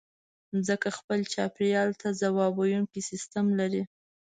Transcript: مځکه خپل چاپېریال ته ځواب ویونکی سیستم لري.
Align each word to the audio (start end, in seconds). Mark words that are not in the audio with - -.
مځکه 0.55 0.89
خپل 0.97 1.19
چاپېریال 1.33 1.89
ته 2.01 2.07
ځواب 2.21 2.53
ویونکی 2.57 3.01
سیستم 3.09 3.45
لري. 3.59 3.83